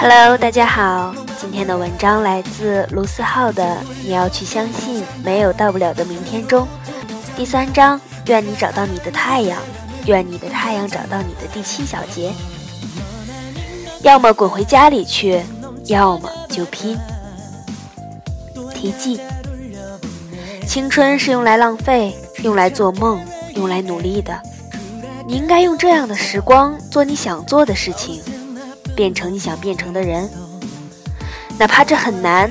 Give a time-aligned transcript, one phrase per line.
[0.00, 3.62] Hello，大家好，今天的文章来自卢思浩的
[4.02, 6.66] 《你要去相信没有到不了的明天》中，
[7.36, 9.60] 第三章，愿你找到你的太阳，
[10.06, 12.32] 愿你的太阳找到你的第七小节，
[14.00, 15.42] 要么滚回家里去，
[15.84, 16.96] 要么就拼。
[18.74, 19.20] 题记：
[20.66, 23.22] 青春是用来浪费，用来做梦，
[23.54, 24.40] 用来努力的。
[25.26, 28.22] 你应该用这样的时光做你想做的事情。
[29.00, 30.28] 变成你想变成的人，
[31.58, 32.50] 哪怕这很难，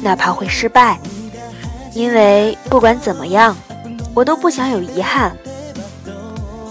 [0.00, 0.96] 哪怕会失败，
[1.94, 3.56] 因为不管怎么样，
[4.14, 5.36] 我都不想有遗憾，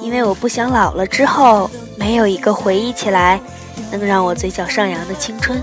[0.01, 3.41] 因为我不想老了之后没有一个回忆起来
[3.91, 5.61] 能让我嘴角上扬的青春。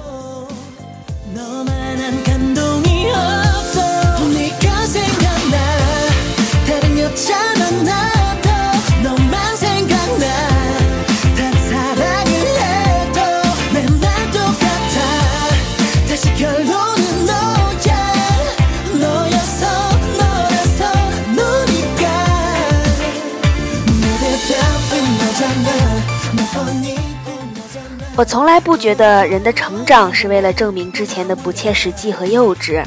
[28.17, 32.83] 我从来不觉得人的成长是为了证明之前的不切实际和幼稚，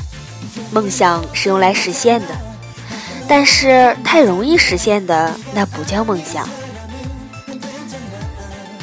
[0.71, 2.27] 梦想是用来实现的，
[3.27, 6.49] 但是太容易实现的那不叫梦想。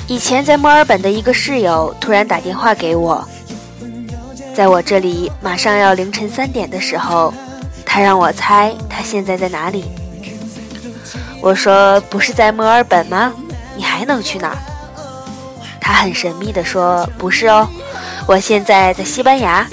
[0.07, 3.27] 以前在墨尔本的一个室友突然打电话给我，
[4.55, 7.35] 在我这里马上要凌晨三点的时候，
[7.85, 9.87] 他让我猜他现在在哪里。
[11.43, 13.33] 我说不是在墨尔本吗？
[13.77, 14.59] 你还能去哪儿？
[15.87, 17.69] 他很神秘地说：“不是哦，
[18.27, 19.65] 我现在在西班牙。”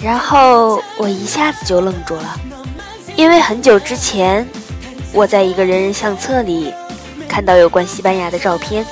[0.00, 2.40] 然后我一下子就愣住了，
[3.16, 4.48] 因为很久之前
[5.12, 6.72] 我在一个人人相册里
[7.28, 8.82] 看到有关西班牙的照片。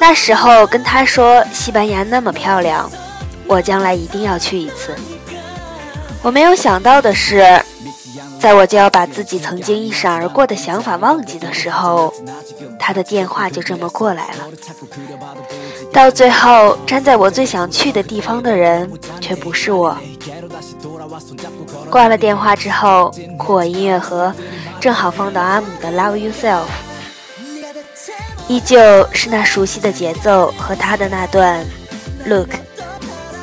[0.00, 2.90] 那时候跟他说西班牙那么漂亮，
[3.46, 4.96] 我将来一定要去一次。
[6.22, 7.59] 我没有想到的是。
[8.40, 12.12] 在我就要把自己曾经一闪而过的想法忘记的时候，
[12.78, 14.48] 他的电话就这么过来了。
[15.92, 18.90] 到最后，站在我最想去的地方的人
[19.20, 19.94] 却不是我。
[21.90, 24.34] 挂了电话之后，酷我音乐盒
[24.80, 26.62] 正好放到阿姆的《Love Yourself》，
[28.48, 31.62] 依旧是那熟悉的节奏和他的那段
[32.24, 32.48] ：“Look,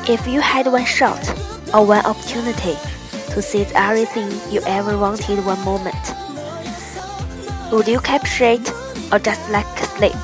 [0.06, 1.22] if you had one shot
[1.70, 2.74] or one opportunity。”
[3.38, 5.94] To seize everything you ever wanted one moment,
[7.70, 8.68] would you capture it
[9.12, 9.64] or just like
[9.96, 10.16] sleep?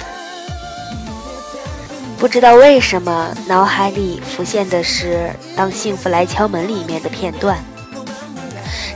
[2.19, 7.56] 不知道为什么，脑海里浮现的是《当幸福来敲门》里面的片段，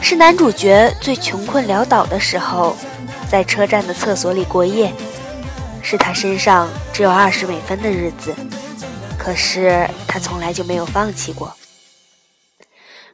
[0.01, 2.75] 是男主角最穷困潦倒的时候，
[3.31, 4.93] 在车站的厕所里过夜，
[5.81, 8.35] 是他身上只有二十美分的日子，
[9.17, 11.55] 可是他从来就没有放弃过。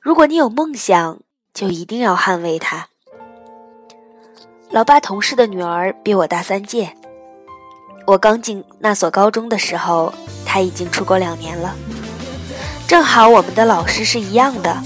[0.04, 1.18] 如果你有梦想，
[1.54, 2.88] 就一定要捍卫它。
[4.68, 6.94] 老爸同事的女儿比我大三届，
[8.06, 10.12] 我刚进那所高中的时候，
[10.44, 11.74] 他已经出国两年了。
[12.86, 14.76] 正好我们的老师是一样的。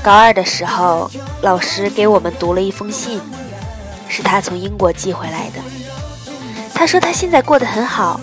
[0.00, 1.10] 高二的时候，
[1.42, 3.20] 老师给我们读了一封信，
[4.08, 5.60] 是他从英国寄回来的。
[6.72, 8.20] 他说他现在过得很好，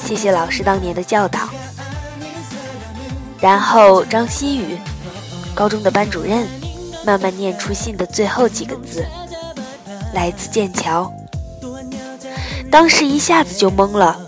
[0.00, 1.48] 谢谢老师当年的教导。
[3.38, 4.76] 然后张希宇。
[5.54, 6.46] 高中的班主任
[7.04, 9.04] 慢慢念出信的最后几个字
[10.14, 11.12] ：“来自剑桥。”
[12.70, 14.18] 当时一下子就懵了，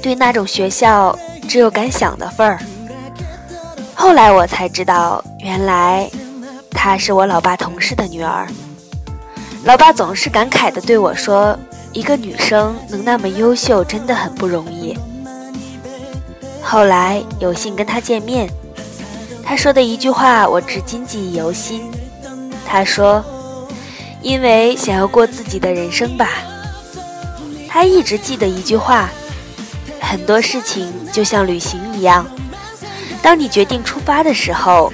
[0.00, 2.58] 对那种学校只有敢想的份儿。
[3.94, 6.10] 后来我才知道，原来
[6.70, 8.48] 她是我老爸同事的女儿。
[9.64, 11.56] 老爸总是感慨地对我说
[11.92, 14.98] ：“一个女生能那么优秀，真的很不容易。”
[16.62, 18.48] 后来有幸跟她见面。
[19.44, 21.90] 他说的一句话，我至今记忆犹新。
[22.66, 23.22] 他说
[24.22, 26.30] ：“因为想要过自己的人生吧。”
[27.68, 29.10] 他一直记得一句话
[30.00, 32.26] ：“很多事情就像旅行一样，
[33.20, 34.92] 当你决定出发的时候，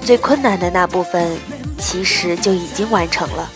[0.00, 1.36] 最困难的那部分
[1.78, 3.50] 其实就已经完成了。”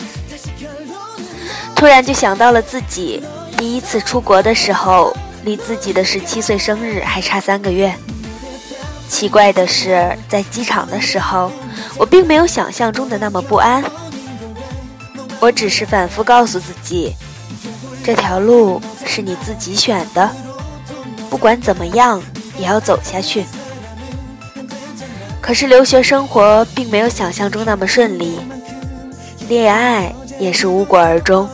[1.75, 3.21] 突然就想到了自己
[3.57, 7.93] 第一次出国的时候，离自己的十七岁生日还差三个月。
[9.07, 11.51] 奇怪的是，在机场的时候，
[11.97, 13.83] 我并没有想象中的那么不安。
[15.39, 17.13] 我只是反复告诉自己，
[18.03, 20.29] 这条路是你自己选的，
[21.29, 22.21] 不管怎么样
[22.57, 23.45] 也要走下去。
[25.39, 28.39] 可是留学生活并没有想象中那么顺利，
[29.47, 31.47] 恋爱也是无果而终。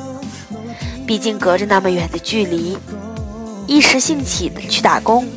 [1.06, 2.78] 毕竟隔着那么远的距离，
[3.66, 5.28] 一时兴起的去打工，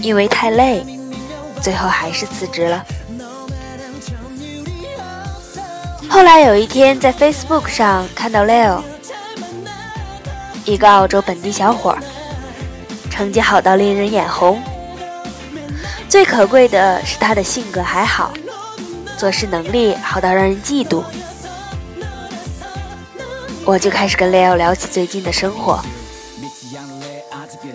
[0.00, 0.84] 因为太累，
[1.60, 2.84] 最后还是辞职了。
[6.08, 8.80] 后来有一天在 Facebook 上看到 Leo，
[10.64, 11.98] 一个澳洲本地小伙儿，
[13.10, 14.62] 成绩好到令人眼红。
[16.08, 18.32] 最可贵的是他的性格还好，
[19.18, 21.02] 做事能力好到让人嫉妒。
[23.64, 25.82] 我就开始跟 Leo 聊起最近的生活，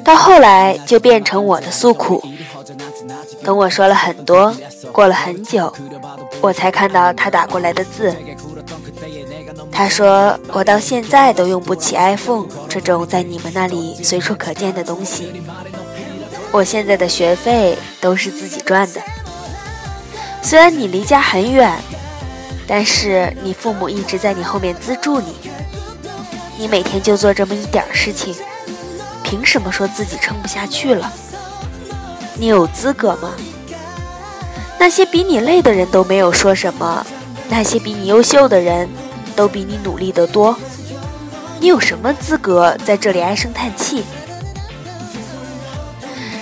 [0.04, 2.24] 到后来就变成我的诉苦。
[3.44, 4.54] 等我说了很多，
[4.92, 5.74] 过了很久，
[6.42, 8.16] 我才看到他打过来的字。
[9.72, 15.32] 他说：“我到现在都用不起 iPhone 这种在你们那里随处可见的东西。
[16.52, 19.02] 我现在的学费都是自己赚的。
[20.42, 21.72] 虽然你离家很远，
[22.68, 25.36] 但是你父母一直在你后面资助你。”
[26.58, 28.36] 你每天就做这么一点事情，
[29.32, 31.10] 凭什么说自己撑不下去了？
[32.36, 33.32] 你有资格吗？
[34.78, 37.06] 那些比你累的人都没有说什么，
[37.48, 38.90] 那些比你优秀的人
[39.34, 40.54] 都比你努力得多，
[41.62, 44.04] 你有什么资格在这里唉声叹气？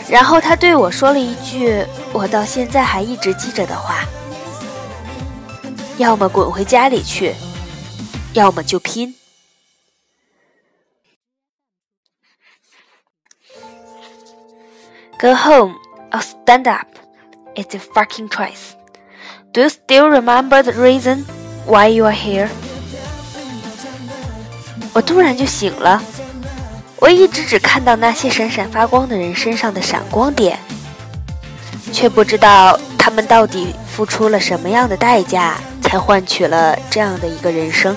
[0.10, 4.04] 然后他对我说了一句我到现在还一直记着的话：
[5.98, 7.36] 要么滚回家里去，
[8.34, 9.14] 要么就拼。
[15.22, 15.76] Go home
[16.14, 16.88] or stand up.
[17.54, 18.78] It's a fucking choice.
[19.52, 21.26] Do you still remember the reason
[21.66, 22.48] why you are here?
[24.94, 26.02] 我突然就醒了。
[27.02, 30.58] 我一直只看到那些闪闪发光的人身上的闪光点，
[31.92, 37.94] 却不知道他们到底付出了什么样的代价，才换取了这样的一个人生。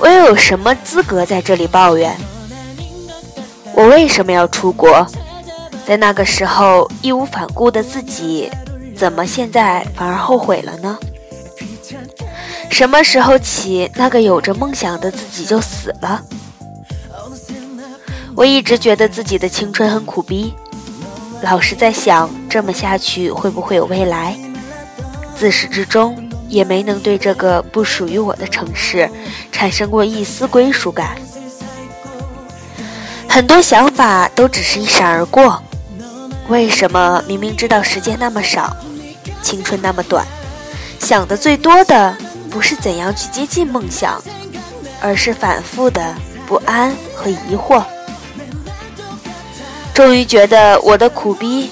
[0.00, 2.16] 我又有什么资格在这里抱怨？
[3.74, 5.06] 我为什么要出国？
[5.86, 8.50] 在那个时候义无反顾的自己，
[8.96, 10.98] 怎么现在反而后悔了呢？
[12.70, 16.22] 什么时候起，那个有着梦想的自己就死了？
[18.36, 20.54] 我一直觉得自己的青春很苦逼，
[21.42, 24.38] 老是在想这么下去会不会有未来？
[25.36, 26.16] 自始至终
[26.48, 29.10] 也没能对这个不属于我的城市
[29.50, 31.16] 产生过一丝归属感，
[33.28, 35.60] 很多想法都只是一闪而过。
[36.50, 38.76] 为什么明明知道时间那么少，
[39.40, 40.26] 青春那么短，
[40.98, 42.16] 想的最多的
[42.50, 44.20] 不是怎样去接近梦想，
[45.00, 46.12] 而是反复的
[46.48, 47.84] 不安和疑惑？
[49.94, 51.70] 终于觉得我的苦逼，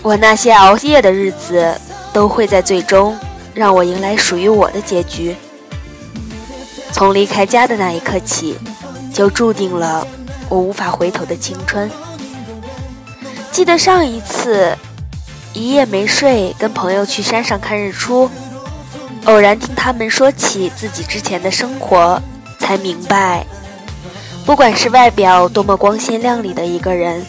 [0.00, 1.74] 我那些熬夜的日子，
[2.12, 3.18] 都会在最终
[3.52, 5.34] 让我迎来属于我的结局。
[6.92, 8.56] 从离开家的那一刻起，
[9.12, 10.06] 就注定了
[10.48, 11.90] 我无法回头的青春。
[13.54, 14.76] 记得上一次
[15.52, 18.28] 一夜没睡，跟朋友去山上看日出，
[19.26, 22.20] 偶然听他们说起自己之前的生活，
[22.58, 23.46] 才明白，
[24.44, 27.24] 不管是外表多么光鲜亮丽的一个人，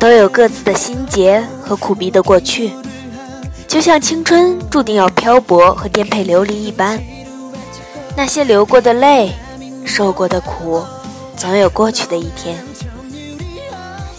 [0.00, 2.72] 都有各自的心结和苦逼的过去，
[3.68, 6.98] 就像青春注定要漂泊和颠沛流离一般，
[8.16, 9.30] 那些流过的泪，
[9.84, 10.82] 受过的苦，
[11.36, 12.56] 总有过去的一天。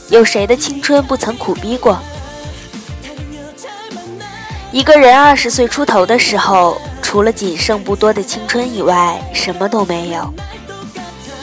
[0.09, 1.97] 有谁的青春不曾苦逼过？
[4.71, 10.33] 一个人二十岁出头的时候，除了仅剩不多的青春以外，什么都没有。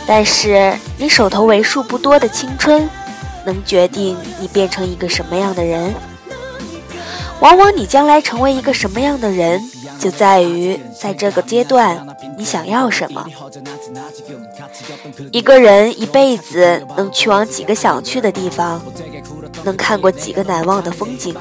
[0.07, 2.88] 但是，你手头为数不多的青春，
[3.47, 5.95] 能决定你变成一个什么样的人。
[7.38, 9.61] 往往你将来成为一个什么样的人，
[10.00, 12.04] 就在于在这个阶段
[12.38, 13.25] 你想要什么。
[15.30, 18.80] 一个人一辈子能去往几个想去的地方，
[19.62, 21.35] 能看过几个难忘的风景，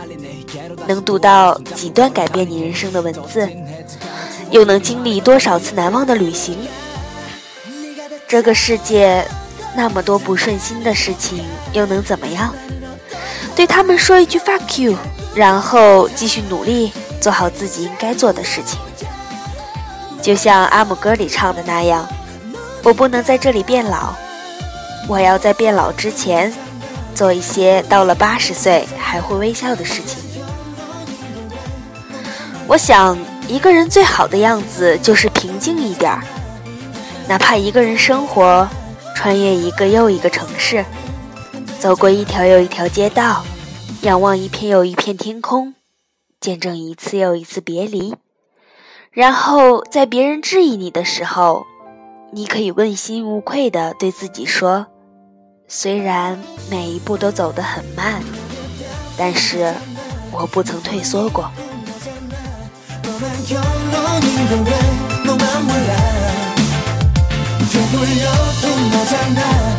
[0.86, 3.48] 能读到几段改变你人生的文字，
[4.52, 6.58] 又能经历多少次难忘的旅行？
[8.28, 9.26] 这个世界
[9.74, 12.54] 那么多不顺心的事情，又能怎么样？
[13.56, 14.96] 对他们说一句 fuck you，
[15.34, 18.80] 然后继续努力做好自己应该做的事情。
[20.22, 22.08] 就像阿姆歌里唱的那样。
[22.82, 24.14] 我不能在这里变老，
[25.06, 26.52] 我要在变老之前
[27.14, 30.18] 做一些到了八十岁还会微笑的事情。
[32.68, 36.24] 我想，一个人最好的样子就是平静一点儿，
[37.28, 38.66] 哪怕一个人生活，
[39.14, 40.86] 穿越一个又一个城市，
[41.80, 43.44] 走过一条又一条街道，
[44.04, 45.74] 仰望一片又一片天空，
[46.40, 48.16] 见证一次又一次别离。
[49.12, 51.66] 然后在别人质疑你的时候，
[52.32, 54.86] 你可以问心无愧的对自己说：
[55.68, 58.22] 虽然每一步都走得很慢，
[59.18, 59.74] 但是
[60.32, 61.50] 我不曾退缩过。
[63.50, 65.74] 慢慢慢
[69.34, 69.79] 慢